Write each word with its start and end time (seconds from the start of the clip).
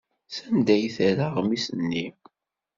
Sanda 0.35 0.71
ay 0.75 0.85
terra 0.95 1.27
aɣmis-nni? 1.29 2.05